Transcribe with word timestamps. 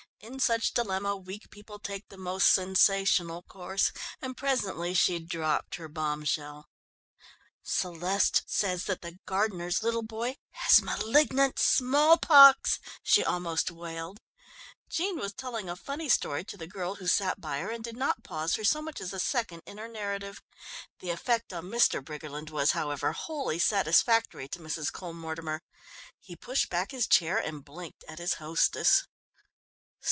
In 0.23 0.39
such 0.39 0.75
dilemma, 0.75 1.15
weak 1.17 1.49
people 1.49 1.79
take 1.79 2.09
the 2.09 2.17
most 2.17 2.53
sensational 2.53 3.41
course, 3.41 3.91
and 4.21 4.37
presently 4.37 4.93
she 4.93 5.17
dropped 5.17 5.75
her 5.75 5.87
bombshell. 5.87 6.67
"Celeste 7.63 8.43
says 8.45 8.85
that 8.85 9.01
the 9.01 9.17
gardener's 9.25 9.81
little 9.81 10.03
boy 10.03 10.35
has 10.51 10.79
malignant 10.83 11.57
smallpox," 11.57 12.77
she 13.01 13.23
almost 13.23 13.71
wailed. 13.71 14.19
Jean 14.87 15.17
was 15.17 15.33
telling 15.33 15.67
a 15.67 15.75
funny 15.75 16.07
story 16.07 16.43
to 16.43 16.57
the 16.57 16.67
girl 16.67 16.95
who 16.95 17.07
sat 17.07 17.41
by 17.41 17.57
her, 17.59 17.71
and 17.71 17.83
did 17.83 17.97
not 17.97 18.23
pause 18.23 18.53
for 18.53 18.63
so 18.63 18.79
much 18.79 19.01
as 19.01 19.13
a 19.13 19.19
second 19.19 19.63
in 19.65 19.79
her 19.79 19.87
narrative. 19.87 20.39
The 20.99 21.09
effect 21.09 21.51
on 21.51 21.63
Mr. 21.71 21.99
Briggerland 21.99 22.51
was, 22.51 22.73
however, 22.73 23.13
wholly 23.13 23.57
satisfactory 23.57 24.47
to 24.49 24.59
Mrs. 24.59 24.93
Cole 24.93 25.13
Mortimer. 25.15 25.63
He 26.19 26.35
pushed 26.35 26.69
back 26.69 26.91
his 26.91 27.07
chair 27.07 27.39
and 27.39 27.65
blinked 27.65 28.03
at 28.07 28.19
his 28.19 28.35
"hostess." 28.35 29.07